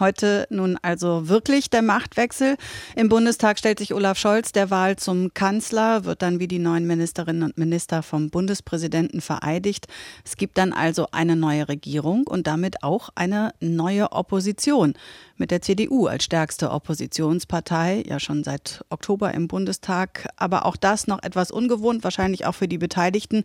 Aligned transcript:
Heute 0.00 0.48
nun 0.50 0.76
also 0.82 1.28
wirklich 1.28 1.70
der 1.70 1.80
Machtwechsel. 1.82 2.56
Im 2.96 3.08
Bundestag 3.08 3.60
stellt 3.60 3.78
sich 3.78 3.94
Olaf 3.94 4.18
Scholz 4.18 4.50
der 4.50 4.70
Wahl 4.70 4.96
zum 4.96 5.32
Kanzler, 5.34 6.04
wird 6.04 6.20
dann 6.20 6.40
wie 6.40 6.48
die 6.48 6.58
neuen 6.58 6.84
Ministerinnen 6.88 7.44
und 7.44 7.58
Minister 7.58 8.02
vom 8.02 8.28
Bundespräsidenten 8.28 9.20
vereidigt. 9.20 9.86
Es 10.24 10.36
gibt 10.36 10.58
dann 10.58 10.72
also 10.72 11.06
eine 11.12 11.36
neue 11.36 11.68
Regierung 11.68 12.26
und 12.26 12.48
damit 12.48 12.82
auch 12.82 13.10
eine 13.14 13.52
neue 13.60 14.10
Opposition 14.10 14.94
mit 15.36 15.52
der 15.52 15.62
CDU 15.62 16.06
als 16.06 16.24
stärkste 16.24 16.72
Oppositionspartei, 16.72 18.04
ja 18.06 18.18
schon 18.18 18.42
seit 18.42 18.84
Oktober 18.90 19.32
im 19.32 19.46
Bundestag. 19.46 20.28
Aber 20.36 20.66
auch 20.66 20.76
das 20.76 21.06
noch 21.06 21.22
etwas 21.22 21.52
ungewohnt, 21.52 22.02
wahrscheinlich 22.02 22.46
auch 22.46 22.54
für 22.54 22.68
die 22.68 22.78
Beteiligten, 22.78 23.44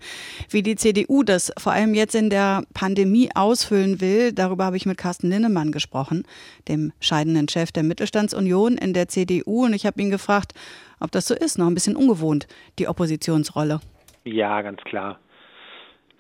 wie 0.50 0.64
die 0.64 0.76
CDU 0.76 1.22
das 1.22 1.52
vor 1.60 1.74
allem 1.74 1.94
jetzt 1.94 2.16
in 2.16 2.32
der 2.32 2.64
Pandemie 2.74 3.30
ausfüllen 3.36 4.02
will. 4.02 4.32
Darüber 4.32 4.66
habe 4.66 4.78
ich 4.78 4.88
mit 4.88 4.98
Carsten 4.98 5.30
Linnemann 5.30 5.72
gesprochen 5.72 6.24
dem 6.68 6.92
scheidenden 7.00 7.48
Chef 7.48 7.72
der 7.72 7.84
Mittelstandsunion 7.84 8.78
in 8.78 8.94
der 8.94 9.08
CDU. 9.08 9.66
Und 9.66 9.74
ich 9.74 9.86
habe 9.86 10.02
ihn 10.02 10.10
gefragt, 10.10 10.54
ob 11.00 11.12
das 11.12 11.28
so 11.28 11.36
ist, 11.36 11.58
noch 11.58 11.68
ein 11.68 11.74
bisschen 11.74 11.96
ungewohnt, 11.96 12.48
die 12.78 12.88
Oppositionsrolle. 12.88 13.80
Ja, 14.24 14.62
ganz 14.62 14.82
klar. 14.84 15.20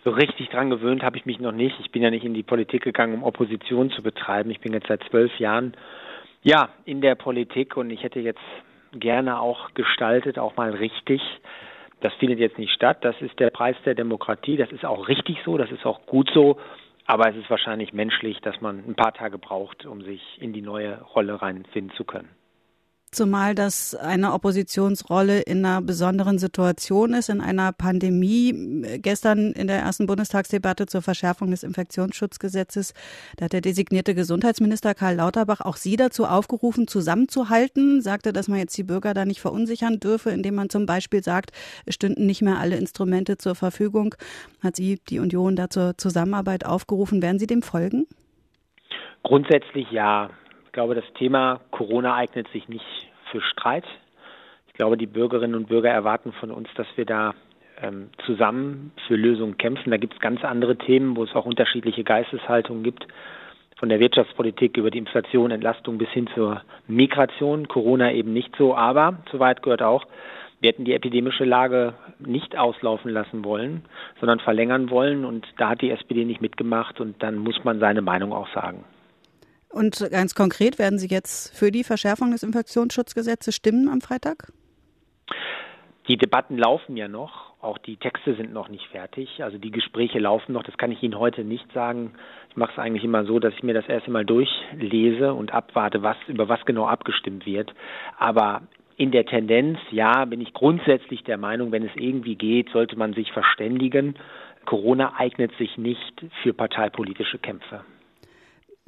So 0.03 0.11
richtig 0.11 0.49
dran 0.49 0.69
gewöhnt 0.69 1.03
habe 1.03 1.17
ich 1.17 1.25
mich 1.25 1.39
noch 1.39 1.51
nicht. 1.51 1.75
Ich 1.81 1.91
bin 1.91 2.01
ja 2.01 2.09
nicht 2.09 2.23
in 2.23 2.33
die 2.33 2.43
Politik 2.43 2.83
gegangen, 2.83 3.15
um 3.15 3.23
Opposition 3.23 3.91
zu 3.91 4.01
betreiben. 4.01 4.49
Ich 4.49 4.61
bin 4.61 4.73
jetzt 4.73 4.87
seit 4.87 5.03
zwölf 5.09 5.37
Jahren 5.39 5.73
ja 6.41 6.69
in 6.85 7.01
der 7.01 7.15
Politik 7.15 7.75
und 7.75 7.89
ich 7.89 8.03
hätte 8.03 8.19
jetzt 8.19 8.39
gerne 8.93 9.39
auch 9.39 9.73
gestaltet, 9.73 10.39
auch 10.39 10.55
mal 10.55 10.71
richtig. 10.71 11.21
Das 12.01 12.13
findet 12.13 12.39
jetzt 12.39 12.57
nicht 12.57 12.71
statt. 12.71 12.99
Das 13.01 13.15
ist 13.19 13.37
der 13.39 13.49
Preis 13.49 13.75
der 13.85 13.93
Demokratie. 13.93 14.55
Das 14.55 14.71
ist 14.71 14.85
auch 14.85 15.09
richtig 15.09 15.37
so. 15.43 15.57
Das 15.57 15.69
ist 15.69 15.85
auch 15.85 16.05
gut 16.05 16.31
so. 16.33 16.57
Aber 17.09 17.27
es 17.27 17.35
ist 17.35 17.49
wahrscheinlich 17.49 17.91
menschlich, 17.91 18.39
dass 18.41 18.61
man 18.61 18.83
ein 18.87 18.93
paar 18.93 19.15
Tage 19.15 19.39
braucht, 19.39 19.83
um 19.87 20.03
sich 20.03 20.21
in 20.39 20.53
die 20.53 20.61
neue 20.61 21.01
Rolle 21.01 21.41
reinfinden 21.41 21.91
zu 21.97 22.03
können. 22.03 22.29
Zumal 23.11 23.55
das 23.55 23.95
eine 23.95 24.33
Oppositionsrolle 24.33 25.39
in 25.41 25.65
einer 25.65 25.81
besonderen 25.81 26.37
Situation 26.37 27.13
ist, 27.13 27.29
in 27.29 27.41
einer 27.41 27.71
Pandemie. 27.71 28.99
Gestern 29.01 29.51
in 29.53 29.67
der 29.67 29.79
ersten 29.79 30.05
Bundestagsdebatte 30.05 30.85
zur 30.85 31.01
Verschärfung 31.01 31.49
des 31.49 31.63
Infektionsschutzgesetzes, 31.63 32.93
da 33.37 33.45
hat 33.45 33.53
der 33.53 33.61
designierte 33.61 34.13
Gesundheitsminister 34.13 34.93
Karl 34.93 35.15
Lauterbach 35.15 35.61
auch 35.61 35.75
Sie 35.75 35.95
dazu 35.95 36.25
aufgerufen, 36.25 36.87
zusammenzuhalten, 36.87 38.01
sagte, 38.01 38.31
dass 38.31 38.47
man 38.47 38.59
jetzt 38.59 38.77
die 38.77 38.83
Bürger 38.83 39.15
da 39.15 39.25
nicht 39.25 39.41
verunsichern 39.41 39.99
dürfe, 39.99 40.29
indem 40.29 40.53
man 40.53 40.69
zum 40.69 40.85
Beispiel 40.85 41.23
sagt, 41.23 41.51
es 41.87 41.95
stünden 41.95 42.27
nicht 42.27 42.43
mehr 42.43 42.59
alle 42.59 42.75
Instrumente 42.75 43.37
zur 43.37 43.55
Verfügung. 43.55 44.13
Hat 44.61 44.75
Sie 44.75 44.99
die 45.09 45.17
Union 45.17 45.55
da 45.55 45.69
zur 45.71 45.97
Zusammenarbeit 45.97 46.63
aufgerufen? 46.63 47.23
Werden 47.23 47.39
Sie 47.39 47.47
dem 47.47 47.63
folgen? 47.63 48.05
Grundsätzlich 49.23 49.89
ja. 49.91 50.29
Ich 50.79 50.81
glaube, 50.81 50.95
das 50.95 51.13
Thema 51.15 51.59
Corona 51.71 52.15
eignet 52.15 52.47
sich 52.53 52.69
nicht 52.69 52.85
für 53.31 53.41
Streit. 53.41 53.83
Ich 54.69 54.75
glaube, 54.75 54.95
die 54.95 55.07
Bürgerinnen 55.07 55.55
und 55.55 55.67
Bürger 55.67 55.89
erwarten 55.89 56.31
von 56.31 56.51
uns, 56.51 56.69
dass 56.75 56.87
wir 56.95 57.03
da 57.03 57.33
ähm, 57.81 58.11
zusammen 58.25 58.93
für 59.05 59.17
Lösungen 59.17 59.57
kämpfen. 59.57 59.91
Da 59.91 59.97
gibt 59.97 60.13
es 60.13 60.21
ganz 60.21 60.41
andere 60.45 60.77
Themen, 60.77 61.17
wo 61.17 61.25
es 61.25 61.35
auch 61.35 61.45
unterschiedliche 61.45 62.05
Geisteshaltungen 62.05 62.83
gibt. 62.83 63.05
Von 63.75 63.89
der 63.89 63.99
Wirtschaftspolitik 63.99 64.77
über 64.77 64.89
die 64.89 64.99
Inflation, 64.99 65.51
Entlastung 65.51 65.97
bis 65.97 66.07
hin 66.11 66.29
zur 66.33 66.61
Migration. 66.87 67.67
Corona 67.67 68.13
eben 68.13 68.31
nicht 68.31 68.55
so. 68.55 68.73
Aber, 68.73 69.17
soweit 69.33 69.61
gehört 69.61 69.81
auch, 69.81 70.05
wir 70.61 70.69
hätten 70.69 70.85
die 70.85 70.93
epidemische 70.93 71.43
Lage 71.43 71.93
nicht 72.19 72.57
auslaufen 72.57 73.11
lassen 73.11 73.43
wollen, 73.43 73.83
sondern 74.21 74.39
verlängern 74.39 74.89
wollen. 74.89 75.25
Und 75.25 75.45
da 75.57 75.71
hat 75.71 75.81
die 75.81 75.91
SPD 75.91 76.23
nicht 76.23 76.41
mitgemacht. 76.41 77.01
Und 77.01 77.21
dann 77.21 77.35
muss 77.35 77.65
man 77.65 77.81
seine 77.81 78.01
Meinung 78.01 78.31
auch 78.31 78.47
sagen. 78.53 78.85
Und 79.71 80.09
ganz 80.11 80.33
konkret, 80.33 80.79
werden 80.79 80.97
Sie 80.97 81.07
jetzt 81.07 81.55
für 81.55 81.71
die 81.71 81.83
Verschärfung 81.83 82.31
des 82.31 82.43
Infektionsschutzgesetzes 82.43 83.55
stimmen 83.55 83.87
am 83.87 84.01
Freitag? 84.01 84.51
Die 86.07 86.17
Debatten 86.17 86.57
laufen 86.57 86.97
ja 86.97 87.07
noch. 87.07 87.49
Auch 87.61 87.77
die 87.77 87.97
Texte 87.97 88.35
sind 88.35 88.51
noch 88.51 88.67
nicht 88.67 88.87
fertig. 88.87 89.43
Also 89.43 89.59
die 89.59 89.69
Gespräche 89.69 90.17
laufen 90.17 90.53
noch. 90.53 90.63
Das 90.63 90.77
kann 90.77 90.91
ich 90.91 91.03
Ihnen 91.03 91.19
heute 91.19 91.43
nicht 91.43 91.71
sagen. 91.71 92.13
Ich 92.49 92.57
mache 92.57 92.71
es 92.71 92.79
eigentlich 92.79 93.03
immer 93.03 93.25
so, 93.25 93.37
dass 93.37 93.53
ich 93.53 93.61
mir 93.61 93.75
das 93.75 93.87
erste 93.87 94.09
Mal 94.09 94.25
durchlese 94.25 95.33
und 95.33 95.53
abwarte, 95.53 96.01
was, 96.01 96.17
über 96.27 96.49
was 96.49 96.65
genau 96.65 96.87
abgestimmt 96.87 97.45
wird. 97.45 97.73
Aber 98.17 98.63
in 98.97 99.11
der 99.11 99.25
Tendenz, 99.25 99.77
ja, 99.91 100.25
bin 100.25 100.41
ich 100.41 100.53
grundsätzlich 100.53 101.23
der 101.23 101.37
Meinung, 101.37 101.71
wenn 101.71 101.85
es 101.85 101.95
irgendwie 101.95 102.35
geht, 102.35 102.69
sollte 102.71 102.97
man 102.97 103.13
sich 103.13 103.31
verständigen. 103.31 104.15
Corona 104.65 105.13
eignet 105.17 105.55
sich 105.57 105.77
nicht 105.77 106.25
für 106.41 106.53
parteipolitische 106.53 107.37
Kämpfe. 107.37 107.81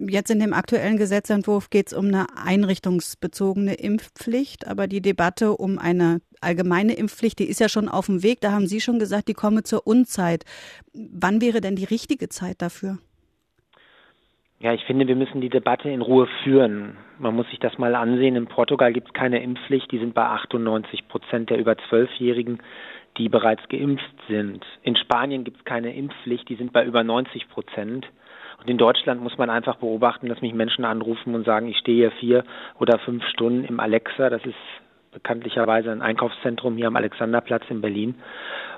Jetzt 0.09 0.31
in 0.31 0.39
dem 0.39 0.53
aktuellen 0.53 0.97
Gesetzentwurf 0.97 1.69
geht 1.69 1.87
es 1.87 1.93
um 1.93 2.07
eine 2.07 2.25
einrichtungsbezogene 2.35 3.75
Impfpflicht, 3.75 4.67
aber 4.67 4.87
die 4.87 5.01
Debatte 5.01 5.51
um 5.51 5.77
eine 5.77 6.21
allgemeine 6.41 6.93
Impfpflicht, 6.93 7.37
die 7.37 7.47
ist 7.47 7.59
ja 7.59 7.69
schon 7.69 7.87
auf 7.87 8.07
dem 8.07 8.23
Weg. 8.23 8.41
Da 8.41 8.51
haben 8.51 8.65
Sie 8.65 8.81
schon 8.81 8.97
gesagt, 8.97 9.27
die 9.27 9.35
komme 9.35 9.61
zur 9.61 9.85
Unzeit. 9.85 10.43
Wann 10.93 11.39
wäre 11.39 11.61
denn 11.61 11.75
die 11.75 11.85
richtige 11.85 12.29
Zeit 12.29 12.61
dafür? 12.63 12.97
Ja, 14.59 14.73
ich 14.73 14.83
finde, 14.85 15.07
wir 15.07 15.15
müssen 15.15 15.41
die 15.41 15.49
Debatte 15.49 15.89
in 15.89 16.01
Ruhe 16.01 16.27
führen. 16.43 16.97
Man 17.19 17.35
muss 17.35 17.49
sich 17.49 17.59
das 17.59 17.77
mal 17.77 17.95
ansehen. 17.95 18.35
In 18.35 18.45
Portugal 18.45 18.93
gibt 18.93 19.07
es 19.07 19.13
keine 19.13 19.41
Impfpflicht. 19.41 19.91
Die 19.91 19.99
sind 19.99 20.13
bei 20.13 20.23
98 20.23 21.07
Prozent 21.07 21.49
der 21.49 21.57
über 21.57 21.75
Zwölfjährigen, 21.89 22.59
die 23.17 23.29
bereits 23.29 23.67
geimpft 23.69 24.15
sind. 24.27 24.65
In 24.83 24.95
Spanien 24.95 25.43
gibt 25.43 25.57
es 25.57 25.65
keine 25.65 25.93
Impfpflicht. 25.95 26.47
Die 26.49 26.55
sind 26.55 26.73
bei 26.73 26.85
über 26.85 27.03
90 27.03 27.49
Prozent. 27.49 28.07
Und 28.59 28.69
in 28.69 28.77
Deutschland 28.77 29.21
muss 29.21 29.37
man 29.37 29.49
einfach 29.49 29.77
beobachten, 29.77 30.29
dass 30.29 30.41
mich 30.41 30.53
Menschen 30.53 30.85
anrufen 30.85 31.35
und 31.35 31.45
sagen, 31.45 31.67
ich 31.67 31.77
stehe 31.77 31.97
hier 31.97 32.11
vier 32.11 32.43
oder 32.79 32.99
fünf 32.99 33.25
Stunden 33.25 33.65
im 33.65 33.79
Alexa. 33.79 34.29
Das 34.29 34.45
ist 34.45 34.55
bekanntlicherweise 35.11 35.91
ein 35.91 36.01
Einkaufszentrum 36.01 36.77
hier 36.77 36.87
am 36.87 36.95
Alexanderplatz 36.95 37.63
in 37.69 37.81
Berlin. 37.81 38.15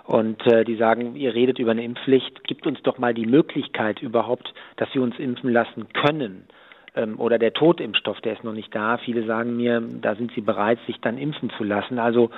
Und 0.06 0.46
äh, 0.48 0.64
die 0.66 0.76
sagen, 0.76 1.16
ihr 1.16 1.34
redet 1.34 1.60
über 1.60 1.72
eine 1.72 1.84
Impfpflicht, 1.84 2.44
gibt 2.46 2.66
uns 2.66 2.82
doch 2.82 2.98
mal 2.98 3.14
die 3.14 3.26
Möglichkeit 3.26 4.02
überhaupt, 4.02 4.54
dass 4.78 4.94
wir 4.94 5.02
uns 5.02 5.18
impfen 5.20 5.52
lassen 5.52 5.88
können. 5.94 6.48
Ähm, 6.96 7.20
oder 7.20 7.40
der 7.40 7.54
Totimpfstoff, 7.54 8.22
der 8.22 8.34
ist 8.34 8.44
noch 8.44 8.54
nicht 8.54 8.74
da. 8.74 8.98
Viele 8.98 9.26
sagen 9.26 9.58
mir, 9.58 9.81
da 10.02 10.16
sind 10.16 10.31
sie 10.34 10.42
bereit, 10.42 10.80
sich 10.86 11.00
dann 11.02 11.18
impfen 11.18 11.50
zu 11.58 11.64
lassen. 11.64 12.00
Also 12.00 12.30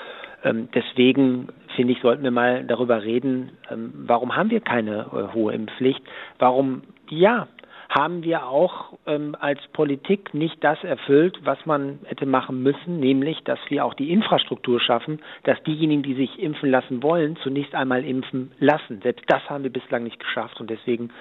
ähm, 0.44 0.70
deswegen 0.74 1.48
finde 1.76 1.94
ich, 1.94 2.02
sollten 2.02 2.24
wir 2.24 2.32
mal 2.32 2.64
darüber 2.64 3.04
reden, 3.04 3.52
ähm, 3.70 3.92
warum 4.06 4.36
haben 4.36 4.50
wir 4.50 4.62
keine 4.62 5.08
äh, 5.12 5.34
hohe 5.34 5.54
Impfpflicht? 5.54 6.02
Warum 6.40 6.84
ja, 7.10 7.48
haben 7.90 8.24
wir 8.24 8.48
auch 8.48 8.98
ähm, 9.06 9.36
als 9.40 9.60
Politik 9.74 10.34
nicht 10.34 10.64
das 10.64 10.84
erfüllt, 10.84 11.40
was 11.44 11.58
man 11.66 12.00
hätte 12.06 12.26
machen 12.26 12.64
müssen, 12.64 13.00
nämlich, 13.00 13.44
dass 13.44 13.60
wir 13.70 13.86
auch 13.86 13.94
die 13.94 14.12
Infrastruktur 14.12 14.80
schaffen, 14.80 15.22
dass 15.44 15.62
diejenigen, 15.64 16.04
die 16.04 16.16
sich 16.16 16.40
impfen 16.40 16.70
lassen 16.70 17.04
wollen, 17.04 17.38
zunächst 17.44 17.76
einmal 17.76 18.04
impfen 18.04 18.52
lassen. 18.60 19.02
Selbst 19.02 19.26
das 19.28 19.48
haben 19.50 19.64
wir 19.64 19.72
bislang 19.72 20.04
nicht 20.04 20.20
geschafft 20.20 20.60
und 20.60 20.70
deswegen 20.70 21.12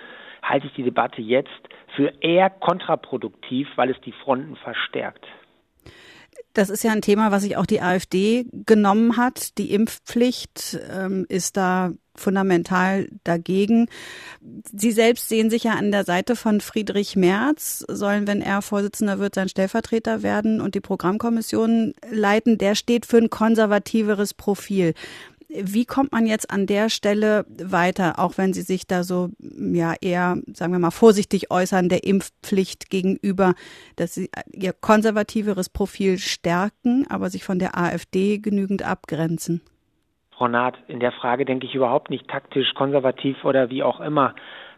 halte 0.44 0.66
ich 0.66 0.74
die 0.74 0.82
Debatte 0.82 1.20
jetzt 1.20 1.50
für 1.96 2.12
eher 2.20 2.50
kontraproduktiv, 2.50 3.68
weil 3.76 3.90
es 3.90 4.00
die 4.02 4.12
Fronten 4.12 4.56
verstärkt. 4.56 5.26
Das 6.52 6.70
ist 6.70 6.84
ja 6.84 6.92
ein 6.92 7.02
Thema, 7.02 7.32
was 7.32 7.42
sich 7.42 7.56
auch 7.56 7.66
die 7.66 7.80
AfD 7.80 8.46
genommen 8.52 9.16
hat. 9.16 9.58
Die 9.58 9.72
Impfpflicht 9.72 10.78
ähm, 10.92 11.26
ist 11.28 11.56
da 11.56 11.90
fundamental 12.16 13.08
dagegen. 13.24 13.88
Sie 14.72 14.92
selbst 14.92 15.28
sehen 15.28 15.50
sich 15.50 15.64
ja 15.64 15.72
an 15.72 15.90
der 15.90 16.04
Seite 16.04 16.36
von 16.36 16.60
Friedrich 16.60 17.16
Merz, 17.16 17.84
sollen, 17.88 18.28
wenn 18.28 18.40
er 18.40 18.62
Vorsitzender 18.62 19.18
wird, 19.18 19.34
sein 19.34 19.48
Stellvertreter 19.48 20.22
werden 20.22 20.60
und 20.60 20.76
die 20.76 20.80
Programmkommission 20.80 21.92
leiten. 22.08 22.56
Der 22.56 22.76
steht 22.76 23.04
für 23.04 23.18
ein 23.18 23.30
konservativeres 23.30 24.32
Profil. 24.32 24.94
Wie 25.56 25.84
kommt 25.84 26.10
man 26.10 26.26
jetzt 26.26 26.50
an 26.50 26.66
der 26.66 26.90
Stelle 26.90 27.46
weiter, 27.48 28.18
auch 28.18 28.38
wenn 28.38 28.52
Sie 28.52 28.62
sich 28.62 28.86
da 28.86 29.04
so 29.04 29.30
ja 29.38 29.94
eher, 30.00 30.36
sagen 30.52 30.72
wir 30.72 30.80
mal, 30.80 30.90
vorsichtig 30.90 31.50
äußern 31.50 31.88
der 31.88 32.04
Impfpflicht 32.04 32.90
gegenüber, 32.90 33.54
dass 33.94 34.14
Sie 34.14 34.30
Ihr 34.52 34.72
konservativeres 34.72 35.68
Profil 35.68 36.18
stärken, 36.18 37.06
aber 37.08 37.30
sich 37.30 37.44
von 37.44 37.60
der 37.60 37.78
AfD 37.78 38.38
genügend 38.38 38.82
abgrenzen? 38.82 39.60
Frau 40.36 40.48
Naht, 40.48 40.76
in 40.88 40.98
der 40.98 41.12
Frage 41.12 41.44
denke 41.44 41.66
ich 41.66 41.74
überhaupt 41.76 42.10
nicht 42.10 42.26
taktisch, 42.26 42.74
konservativ 42.74 43.44
oder 43.44 43.70
wie 43.70 43.84
auch 43.84 44.00
immer 44.00 44.34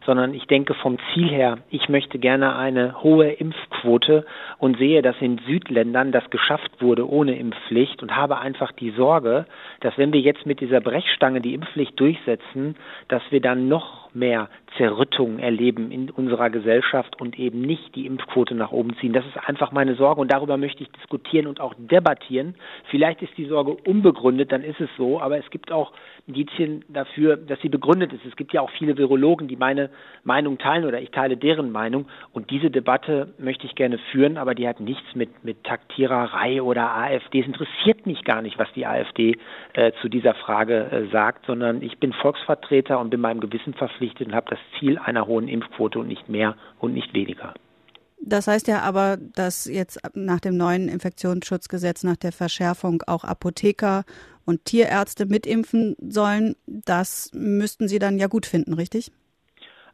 sondern 0.07 0.33
ich 0.33 0.47
denke 0.47 0.75
vom 0.75 0.97
Ziel 1.13 1.29
her, 1.29 1.59
ich 1.69 1.89
möchte 1.89 2.19
gerne 2.19 2.57
eine 2.57 3.03
hohe 3.03 3.31
Impfquote 3.33 4.25
und 4.59 4.79
sehe, 4.79 5.03
dass 5.03 5.17
in 5.21 5.39
Südländern 5.47 6.13
das 6.13 6.31
geschafft 6.31 6.71
wurde 6.81 7.09
ohne 7.09 7.37
Impfpflicht 7.37 8.03
und 8.03 8.17
habe 8.17 8.39
einfach 8.39 8.73
die 8.73 8.91
Sorge, 8.91 9.47
dass 9.81 9.99
wenn 9.99 10.13
wir 10.13 10.21
jetzt 10.21 10.47
mit 10.47 10.61
dieser 10.61 10.81
Brechstange 10.81 11.41
die 11.41 11.55
Impfpflicht 11.55 11.99
durchsetzen, 11.99 12.77
dass 13.09 13.23
wir 13.31 13.41
dann 13.41 13.69
noch 13.69 14.06
mehr 14.17 14.49
Zerrüttung 14.77 15.39
erleben 15.39 15.91
in 15.91 16.11
unserer 16.11 16.51
Gesellschaft 16.51 17.21
und 17.21 17.39
eben 17.39 17.61
nicht 17.61 17.95
die 17.95 18.07
Impfquote 18.07 18.55
nach 18.55 18.73
oben 18.73 18.97
ziehen. 18.97 19.13
Das 19.13 19.25
ist 19.27 19.37
einfach 19.49 19.73
meine 19.73 19.95
Sorge 19.95 20.21
und 20.21 20.33
darüber 20.33 20.57
möchte 20.57 20.83
ich 20.83 20.91
diskutieren 20.93 21.47
und 21.47 21.61
auch 21.61 21.75
debattieren. 21.79 22.57
Vielleicht 22.91 23.23
ist 23.23 23.37
die 23.37 23.47
Sorge 23.47 23.77
unbegründet, 23.87 24.53
dann 24.53 24.63
ist 24.63 24.81
es 24.81 24.91
so, 24.97 25.21
aber 25.21 25.39
es 25.39 25.49
gibt 25.51 25.73
auch 25.73 25.93
Indizien 26.27 26.85
dafür, 26.89 27.37
dass 27.37 27.61
sie 27.61 27.69
begründet 27.69 28.13
ist. 28.13 28.25
Es 28.27 28.37
gibt 28.37 28.53
ja 28.53 28.61
auch 28.61 28.71
viele 28.71 28.97
Virologen, 28.97 29.49
die 29.49 29.57
meine 29.57 29.91
Meinung 30.25 30.59
teilen 30.59 30.85
oder 30.85 31.01
ich 31.01 31.11
teile 31.11 31.37
deren 31.37 31.71
Meinung 31.71 32.07
und 32.33 32.51
diese 32.51 32.71
Debatte 32.71 33.35
möchte 33.39 33.67
ich 33.67 33.75
gerne 33.75 33.99
führen, 34.11 34.37
aber 34.37 34.55
die 34.55 34.69
hat 34.69 34.81
nichts 34.81 35.15
mit, 35.15 35.45
mit 35.45 35.65
Taktiererei 35.65 36.61
oder 36.61 36.95
AfD. 36.97 37.41
Es 37.41 37.47
interessiert 37.47 38.07
mich 38.07 38.25
gar 38.25 38.43
nicht, 38.43 38.59
was 38.59 38.73
die 38.75 38.87
AfD 38.87 39.37
äh, 39.75 39.93
zu 40.03 40.09
dieser 40.09 40.35
Frage 40.35 40.91
äh, 40.91 41.07
sagt, 41.13 41.47
sondern 41.47 41.83
ich 41.83 41.99
bin 41.99 42.13
Volksvertreter 42.13 42.99
und 42.99 43.11
bin 43.11 43.21
meinem 43.21 43.41
Gewissen 43.41 43.75
verpflichtet 43.75 44.06
und 44.21 44.35
habe 44.35 44.51
das 44.51 44.59
Ziel 44.79 44.99
einer 44.99 45.27
hohen 45.27 45.49
Impfquote 45.49 45.99
und 45.99 46.09
nicht 46.09 46.29
mehr 46.29 46.57
und 46.79 46.95
nicht 46.95 47.13
weniger. 47.15 47.55
Das 48.19 48.47
heißt 48.47 48.67
ja 48.67 48.81
aber, 48.81 49.19
dass 49.19 49.67
jetzt 49.67 50.01
nach 50.15 50.41
dem 50.41 50.57
neuen 50.57 50.89
Infektionsschutzgesetz, 50.89 52.03
nach 52.03 52.17
der 52.17 52.33
Verschärfung 52.33 53.03
auch 53.07 53.25
Apotheker 53.25 54.05
und 54.45 54.65
Tierärzte 54.65 55.27
mitimpfen 55.27 55.97
sollen. 56.01 56.57
Das 56.67 57.31
müssten 57.35 57.89
Sie 57.89 57.99
dann 57.99 58.19
ja 58.19 58.27
gut 58.27 58.47
finden, 58.47 58.73
richtig? 58.73 59.13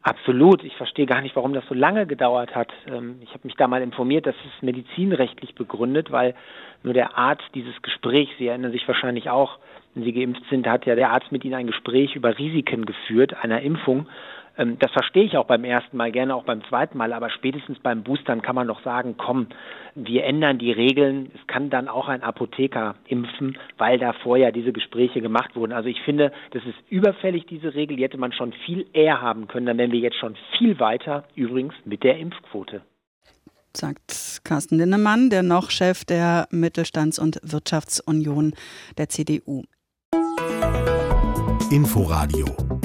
Absolut. 0.03 0.65
Ich 0.65 0.75
verstehe 0.75 1.05
gar 1.05 1.21
nicht, 1.21 1.35
warum 1.37 1.53
das 1.53 1.65
so 1.67 1.73
lange 1.73 2.05
gedauert 2.05 2.53
hat. 2.55 2.71
Ähm, 2.87 3.19
ich 3.21 3.29
habe 3.29 3.39
mich 3.43 3.55
da 3.55 3.67
mal 3.69 3.81
informiert, 3.81 4.25
das 4.25 4.35
ist 4.45 4.61
medizinrechtlich 4.61 5.55
begründet, 5.55 6.11
weil 6.11 6.35
nur 6.83 6.93
der 6.93 7.17
Arzt 7.17 7.45
dieses 7.55 7.81
Gespräch, 7.81 8.29
Sie 8.37 8.47
erinnern 8.47 8.73
sich 8.73 8.85
wahrscheinlich 8.85 9.29
auch, 9.29 9.59
wenn 9.95 10.03
Sie 10.03 10.11
geimpft 10.11 10.43
sind, 10.49 10.67
hat 10.67 10.85
ja 10.85 10.95
der 10.95 11.11
Arzt 11.11 11.31
mit 11.31 11.45
Ihnen 11.45 11.55
ein 11.55 11.67
Gespräch 11.67 12.17
über 12.17 12.37
Risiken 12.37 12.85
geführt 12.85 13.33
einer 13.43 13.61
Impfung. 13.61 14.07
Ähm, 14.57 14.77
das 14.79 14.91
verstehe 14.91 15.23
ich 15.23 15.37
auch 15.37 15.45
beim 15.45 15.63
ersten 15.63 15.97
Mal, 15.97 16.11
gerne 16.11 16.35
auch 16.35 16.43
beim 16.43 16.63
zweiten 16.65 16.97
Mal, 16.97 17.13
aber 17.13 17.29
spätestens 17.29 17.79
beim 17.79 18.03
Boostern 18.03 18.41
kann 18.41 18.55
man 18.55 18.67
doch 18.67 18.83
sagen, 18.83 19.15
komm, 19.17 19.47
wir 19.95 20.23
ändern 20.23 20.59
die 20.59 20.71
Regeln. 20.71 21.31
Es 21.35 21.47
kann 21.47 21.69
dann 21.69 21.87
auch 21.87 22.07
ein 22.07 22.23
Apotheker 22.23 22.95
impfen, 23.07 23.57
weil 23.77 23.97
da 23.97 24.13
vorher 24.13 24.51
diese 24.51 24.73
Gespräche 24.73 25.21
gemacht 25.21 25.55
wurden. 25.55 25.73
Also 25.73 25.89
ich 25.89 26.01
finde, 26.01 26.31
das 26.51 26.63
ist 26.65 26.77
überfällig, 26.89 27.45
diese 27.47 27.73
Regel. 27.73 27.97
Die 27.97 28.03
hätte 28.03 28.17
man 28.17 28.33
schon 28.33 28.53
viel 28.65 28.85
eher 28.93 29.21
haben 29.21 29.47
können. 29.47 29.65
Dann 29.65 29.77
wären 29.77 29.91
wir 29.91 29.99
jetzt 29.99 30.17
schon 30.17 30.35
viel 30.57 30.79
weiter, 30.79 31.23
übrigens 31.35 31.73
mit 31.85 32.03
der 32.03 32.17
Impfquote 32.17 32.81
sagt 33.75 34.41
Carsten 34.43 34.77
Linnemann, 34.77 35.31
der 35.31 35.41
noch 35.41 35.71
Chef 35.71 36.05
der 36.05 36.47
Mittelstands- 36.51 37.17
und 37.17 37.39
Wirtschaftsunion 37.43 38.53
der 38.97 39.09
CDU. 39.09 39.63
Inforadio 41.71 42.45